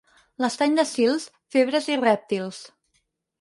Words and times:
L'estany 0.43 0.77
de 0.79 0.85
Sils, 0.91 1.27
febres 1.57 1.91
i 1.93 1.99
rèptils. 2.01 2.65